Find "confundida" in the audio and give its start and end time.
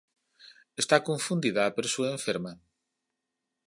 1.09-1.61